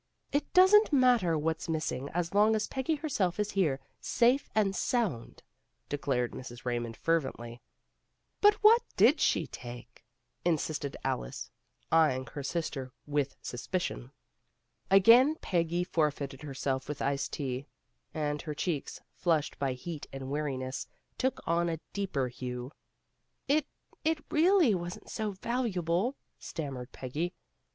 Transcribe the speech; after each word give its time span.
"It 0.31 0.51
doesn't 0.51 0.91
matter 0.91 1.37
what's 1.37 1.69
missing, 1.69 2.09
as 2.09 2.33
long 2.33 2.55
as 2.55 2.65
Peggy 2.65 2.95
herself 2.95 3.39
is 3.39 3.51
here 3.51 3.79
safe 3.99 4.49
and 4.55 4.75
sound," 4.75 5.43
de 5.89 5.97
clared 5.99 6.31
Mrs. 6.31 6.65
Raymond 6.65 6.97
fervently. 6.97 7.51
A 7.51 7.51
MISSING 7.51 7.61
BRIDE 8.41 8.53
311 8.61 8.61
"But 8.63 8.63
what 8.81 8.97
did 8.97 9.21
she 9.21 9.45
take?" 9.45 10.03
insisted 10.43 10.97
Alice, 11.03 11.51
eyeing 11.91 12.25
her 12.33 12.41
sister 12.41 12.91
with 13.05 13.35
suspicion. 13.43 14.11
Again 14.89 15.35
Peggy 15.35 15.83
forfeited 15.83 16.41
herself 16.41 16.89
with 16.89 17.03
iced 17.03 17.33
tea, 17.33 17.67
and 18.11 18.41
her 18.41 18.55
cheeks, 18.55 19.01
flushed 19.13 19.59
by 19.59 19.73
heat 19.73 20.07
and 20.11 20.31
weariness, 20.31 20.87
took 21.19 21.39
on 21.45 21.69
a 21.69 21.79
deeper 21.93 22.27
hue. 22.27 22.71
"It 23.47 23.67
it 24.03 24.25
really 24.31 24.73
wasn't 24.73 25.11
so 25.11 25.33
valuable," 25.33 26.15
stammered 26.39 26.91
Peggy. 26.91 27.35